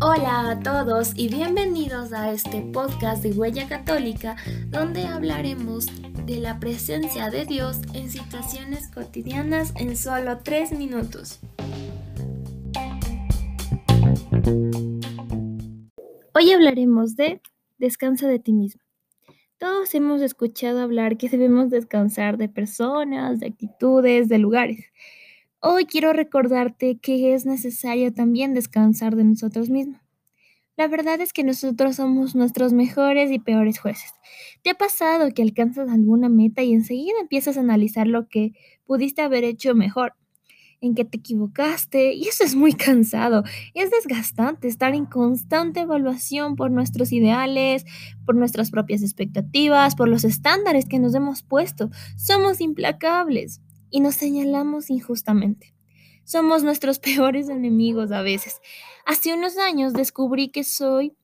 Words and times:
Hola 0.00 0.50
a 0.50 0.60
todos 0.62 1.12
y 1.16 1.28
bienvenidos 1.28 2.12
a 2.12 2.30
este 2.30 2.60
podcast 2.60 3.22
de 3.22 3.32
Huella 3.32 3.66
Católica 3.68 4.36
donde 4.68 5.06
hablaremos 5.06 5.86
de 6.26 6.40
la 6.40 6.60
presencia 6.60 7.30
de 7.30 7.46
Dios 7.46 7.80
en 7.94 8.10
situaciones 8.10 8.90
cotidianas 8.90 9.72
en 9.76 9.96
solo 9.96 10.40
tres 10.42 10.72
minutos. 10.72 11.40
Hoy 16.34 16.52
hablaremos 16.52 17.16
de 17.16 17.40
descansa 17.78 18.28
de 18.28 18.38
ti 18.38 18.52
mismo. 18.52 18.82
Todos 19.56 19.94
hemos 19.94 20.20
escuchado 20.20 20.80
hablar 20.80 21.16
que 21.16 21.30
debemos 21.30 21.70
descansar 21.70 22.36
de 22.36 22.50
personas, 22.50 23.40
de 23.40 23.46
actitudes, 23.46 24.28
de 24.28 24.36
lugares. 24.36 24.84
Hoy 25.66 25.86
quiero 25.86 26.12
recordarte 26.12 26.98
que 26.98 27.32
es 27.32 27.46
necesario 27.46 28.12
también 28.12 28.52
descansar 28.52 29.16
de 29.16 29.24
nosotros 29.24 29.70
mismos. 29.70 29.98
La 30.76 30.88
verdad 30.88 31.22
es 31.22 31.32
que 31.32 31.42
nosotros 31.42 31.96
somos 31.96 32.34
nuestros 32.34 32.74
mejores 32.74 33.30
y 33.30 33.38
peores 33.38 33.78
jueces. 33.78 34.12
¿Te 34.62 34.68
ha 34.68 34.74
pasado 34.74 35.30
que 35.30 35.40
alcanzas 35.40 35.88
alguna 35.88 36.28
meta 36.28 36.62
y 36.62 36.74
enseguida 36.74 37.14
empiezas 37.18 37.56
a 37.56 37.60
analizar 37.60 38.06
lo 38.06 38.28
que 38.28 38.52
pudiste 38.84 39.22
haber 39.22 39.44
hecho 39.44 39.74
mejor? 39.74 40.12
en 40.82 40.94
que 40.94 41.06
te 41.06 41.16
equivocaste 41.16 42.12
y 42.12 42.28
eso 42.28 42.44
es 42.44 42.54
muy 42.54 42.74
cansado. 42.74 43.42
Es 43.72 43.90
desgastante 43.90 44.68
estar 44.68 44.94
en 44.94 45.06
constante 45.06 45.80
evaluación 45.80 46.56
por 46.56 46.70
nuestros 46.70 47.10
ideales, 47.10 47.86
por 48.26 48.34
nuestras 48.34 48.70
propias 48.70 49.00
expectativas, 49.00 49.96
por 49.96 50.10
los 50.10 50.24
estándares 50.24 50.84
que 50.84 50.98
nos 50.98 51.14
hemos 51.14 51.42
puesto. 51.42 51.88
Somos 52.18 52.60
implacables 52.60 53.62
y 53.94 54.00
nos 54.00 54.16
señalamos 54.16 54.90
injustamente. 54.90 55.72
Somos 56.24 56.64
nuestros 56.64 56.98
peores 57.06 57.48
enemigos 57.48 58.10
a 58.10 58.22
veces. 58.22 58.60
Hace 59.06 59.32
unos 59.32 59.56
años 59.56 59.92
descubrí 59.92 60.48
que 60.48 60.64
soy 60.64 61.16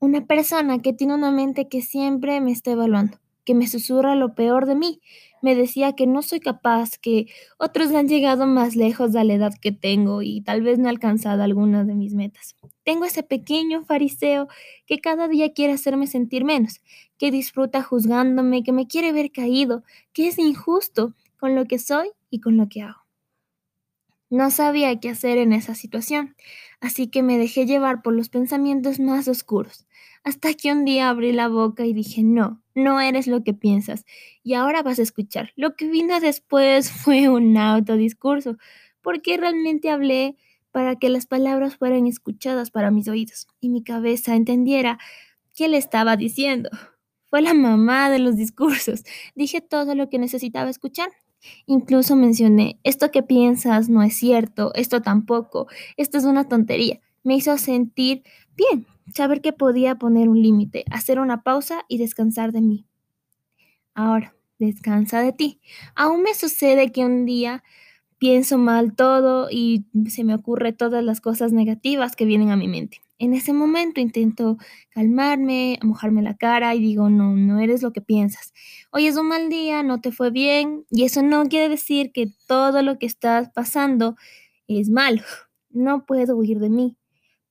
una 0.00 0.26
persona 0.26 0.82
que 0.82 0.92
tiene 0.92 1.14
una 1.14 1.30
mente 1.30 1.68
que 1.68 1.82
siempre 1.82 2.40
me 2.40 2.50
está 2.50 2.72
evaluando 2.72 3.20
que 3.44 3.54
me 3.54 3.68
susurra 3.68 4.14
lo 4.16 4.34
peor 4.34 4.66
de 4.66 4.74
mí. 4.74 5.00
Me 5.42 5.54
decía 5.54 5.92
que 5.94 6.06
no 6.06 6.22
soy 6.22 6.40
capaz, 6.40 6.96
que 6.98 7.26
otros 7.58 7.92
han 7.92 8.08
llegado 8.08 8.46
más 8.46 8.76
lejos 8.76 9.12
de 9.12 9.22
la 9.24 9.34
edad 9.34 9.52
que 9.60 9.72
tengo 9.72 10.22
y 10.22 10.40
tal 10.40 10.62
vez 10.62 10.78
no 10.78 10.86
he 10.86 10.90
alcanzado 10.90 11.42
algunas 11.42 11.86
de 11.86 11.94
mis 11.94 12.14
metas. 12.14 12.56
Tengo 12.82 13.04
ese 13.04 13.22
pequeño 13.22 13.84
fariseo 13.84 14.48
que 14.86 14.98
cada 15.00 15.28
día 15.28 15.52
quiere 15.52 15.74
hacerme 15.74 16.06
sentir 16.06 16.44
menos, 16.44 16.80
que 17.18 17.30
disfruta 17.30 17.82
juzgándome, 17.82 18.62
que 18.62 18.72
me 18.72 18.86
quiere 18.86 19.12
ver 19.12 19.30
caído, 19.30 19.84
que 20.14 20.28
es 20.28 20.38
injusto 20.38 21.14
con 21.44 21.54
lo 21.54 21.66
que 21.66 21.78
soy 21.78 22.08
y 22.30 22.40
con 22.40 22.56
lo 22.56 22.70
que 22.70 22.80
hago. 22.80 23.04
No 24.30 24.50
sabía 24.50 24.98
qué 24.98 25.10
hacer 25.10 25.36
en 25.36 25.52
esa 25.52 25.74
situación, 25.74 26.36
así 26.80 27.08
que 27.08 27.22
me 27.22 27.36
dejé 27.36 27.66
llevar 27.66 28.00
por 28.00 28.14
los 28.14 28.30
pensamientos 28.30 28.98
más 28.98 29.28
oscuros, 29.28 29.86
hasta 30.22 30.54
que 30.54 30.72
un 30.72 30.86
día 30.86 31.10
abrí 31.10 31.32
la 31.32 31.48
boca 31.48 31.84
y 31.84 31.92
dije, 31.92 32.22
no, 32.22 32.62
no 32.74 32.98
eres 32.98 33.26
lo 33.26 33.44
que 33.44 33.52
piensas, 33.52 34.06
y 34.42 34.54
ahora 34.54 34.82
vas 34.82 34.98
a 34.98 35.02
escuchar. 35.02 35.52
Lo 35.54 35.76
que 35.76 35.86
vino 35.86 36.18
después 36.18 36.90
fue 37.04 37.28
un 37.28 37.54
autodiscurso, 37.58 38.56
porque 39.02 39.36
realmente 39.36 39.90
hablé 39.90 40.38
para 40.72 40.96
que 40.96 41.10
las 41.10 41.26
palabras 41.26 41.76
fueran 41.76 42.06
escuchadas 42.06 42.70
para 42.70 42.90
mis 42.90 43.06
oídos 43.06 43.48
y 43.60 43.68
mi 43.68 43.84
cabeza 43.84 44.34
entendiera 44.34 44.98
qué 45.54 45.68
le 45.68 45.76
estaba 45.76 46.16
diciendo. 46.16 46.70
Fue 47.26 47.42
la 47.42 47.52
mamá 47.52 48.08
de 48.08 48.20
los 48.20 48.36
discursos. 48.36 49.02
Dije 49.34 49.60
todo 49.60 49.94
lo 49.94 50.08
que 50.08 50.18
necesitaba 50.18 50.70
escuchar. 50.70 51.10
Incluso 51.66 52.16
mencioné, 52.16 52.78
esto 52.84 53.10
que 53.10 53.22
piensas 53.22 53.88
no 53.88 54.02
es 54.02 54.16
cierto, 54.16 54.72
esto 54.74 55.02
tampoco, 55.02 55.66
esto 55.96 56.18
es 56.18 56.24
una 56.24 56.48
tontería. 56.48 57.00
Me 57.22 57.36
hizo 57.36 57.56
sentir 57.58 58.22
bien, 58.56 58.86
saber 59.14 59.40
que 59.40 59.52
podía 59.52 59.96
poner 59.96 60.28
un 60.28 60.42
límite, 60.42 60.84
hacer 60.90 61.18
una 61.20 61.42
pausa 61.42 61.84
y 61.88 61.98
descansar 61.98 62.52
de 62.52 62.60
mí. 62.60 62.86
Ahora, 63.94 64.34
descansa 64.58 65.20
de 65.20 65.32
ti. 65.32 65.60
Aún 65.94 66.22
me 66.22 66.34
sucede 66.34 66.92
que 66.92 67.04
un 67.04 67.24
día 67.24 67.62
pienso 68.18 68.58
mal 68.58 68.94
todo 68.94 69.48
y 69.50 69.86
se 70.08 70.24
me 70.24 70.34
ocurre 70.34 70.72
todas 70.72 71.04
las 71.04 71.20
cosas 71.20 71.52
negativas 71.52 72.16
que 72.16 72.24
vienen 72.24 72.50
a 72.50 72.56
mi 72.56 72.68
mente. 72.68 73.03
En 73.18 73.32
ese 73.32 73.52
momento 73.52 74.00
intento 74.00 74.58
calmarme, 74.90 75.78
mojarme 75.82 76.20
la 76.22 76.36
cara 76.36 76.74
y 76.74 76.80
digo, 76.80 77.10
no, 77.10 77.36
no 77.36 77.60
eres 77.60 77.82
lo 77.82 77.92
que 77.92 78.00
piensas. 78.00 78.52
Hoy 78.90 79.06
es 79.06 79.16
un 79.16 79.28
mal 79.28 79.48
día, 79.48 79.82
no 79.84 80.00
te 80.00 80.10
fue 80.10 80.30
bien 80.30 80.84
y 80.90 81.04
eso 81.04 81.22
no 81.22 81.44
quiere 81.44 81.68
decir 81.68 82.10
que 82.12 82.32
todo 82.48 82.82
lo 82.82 82.98
que 82.98 83.06
estás 83.06 83.50
pasando 83.50 84.16
es 84.68 84.90
malo. 84.90 85.22
No 85.76 86.06
puedo 86.06 86.36
huir 86.36 86.60
de 86.60 86.70
mí, 86.70 86.96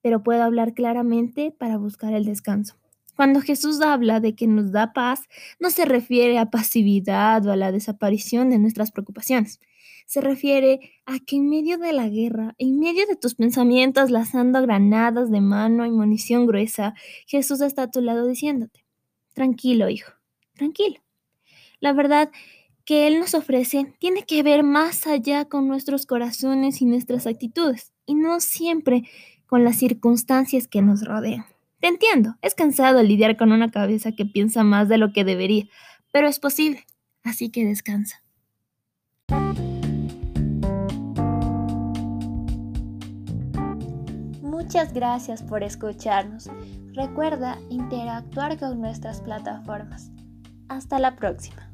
pero 0.00 0.22
puedo 0.22 0.44
hablar 0.44 0.74
claramente 0.74 1.50
para 1.50 1.76
buscar 1.76 2.14
el 2.14 2.24
descanso. 2.24 2.76
Cuando 3.16 3.40
Jesús 3.40 3.80
habla 3.80 4.20
de 4.20 4.36
que 4.36 4.46
nos 4.46 4.70
da 4.70 4.92
paz, 4.92 5.22
no 5.58 5.70
se 5.70 5.86
refiere 5.86 6.38
a 6.38 6.48
pasividad 6.48 7.44
o 7.46 7.50
a 7.50 7.56
la 7.56 7.72
desaparición 7.72 8.50
de 8.50 8.60
nuestras 8.60 8.92
preocupaciones. 8.92 9.58
Se 10.06 10.20
refiere 10.20 10.92
a 11.06 11.18
que 11.18 11.36
en 11.36 11.48
medio 11.48 11.78
de 11.78 11.92
la 11.92 12.08
guerra, 12.08 12.54
en 12.58 12.78
medio 12.78 13.06
de 13.06 13.16
tus 13.16 13.34
pensamientos 13.34 14.10
lanzando 14.10 14.60
granadas 14.62 15.30
de 15.30 15.40
mano 15.40 15.86
y 15.86 15.90
munición 15.90 16.46
gruesa, 16.46 16.94
Jesús 17.26 17.60
está 17.60 17.84
a 17.84 17.90
tu 17.90 18.00
lado 18.00 18.26
diciéndote, 18.26 18.84
tranquilo 19.32 19.88
hijo, 19.88 20.12
tranquilo. 20.54 21.00
La 21.80 21.92
verdad 21.92 22.30
que 22.84 23.06
Él 23.06 23.20
nos 23.20 23.34
ofrece 23.34 23.94
tiene 23.98 24.24
que 24.24 24.42
ver 24.42 24.62
más 24.62 25.06
allá 25.06 25.44
con 25.44 25.68
nuestros 25.68 26.06
corazones 26.06 26.80
y 26.82 26.84
nuestras 26.84 27.26
actitudes, 27.26 27.92
y 28.06 28.14
no 28.14 28.40
siempre 28.40 29.04
con 29.46 29.64
las 29.64 29.76
circunstancias 29.76 30.66
que 30.68 30.82
nos 30.82 31.04
rodean. 31.04 31.44
Te 31.80 31.88
entiendo, 31.88 32.36
es 32.42 32.54
cansado 32.54 33.02
lidiar 33.02 33.36
con 33.36 33.52
una 33.52 33.70
cabeza 33.70 34.12
que 34.12 34.24
piensa 34.24 34.62
más 34.62 34.88
de 34.88 34.98
lo 34.98 35.12
que 35.12 35.24
debería, 35.24 35.66
pero 36.12 36.28
es 36.28 36.38
posible, 36.38 36.84
así 37.24 37.50
que 37.50 37.64
descansa. 37.64 38.21
Muchas 44.62 44.92
gracias 44.92 45.42
por 45.42 45.64
escucharnos. 45.64 46.48
Recuerda 46.94 47.58
interactuar 47.68 48.56
con 48.60 48.80
nuestras 48.80 49.20
plataformas. 49.20 50.12
Hasta 50.68 51.00
la 51.00 51.16
próxima. 51.16 51.68